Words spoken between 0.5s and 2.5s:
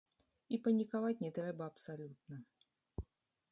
І панікаваць не трэба абсалютна.